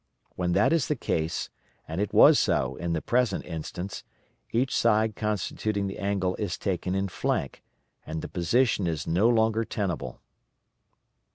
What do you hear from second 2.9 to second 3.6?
the present